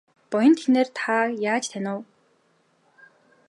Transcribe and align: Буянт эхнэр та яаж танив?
Буянт 0.29 0.57
эхнэр 0.61 0.87
та 0.97 1.15
яаж 1.51 1.65
танив? 1.71 1.99